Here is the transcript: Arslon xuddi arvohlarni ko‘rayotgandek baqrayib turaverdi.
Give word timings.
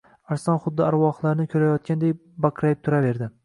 Arslon 0.35 0.57
xuddi 0.63 0.83
arvohlarni 0.85 1.47
ko‘rayotgandek 1.53 2.27
baqrayib 2.47 2.85
turaverdi. 2.89 3.35